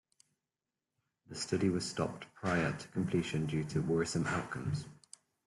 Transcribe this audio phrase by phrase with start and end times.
[1.27, 4.87] The study was stopped prior to completion due to worrisome outcomes.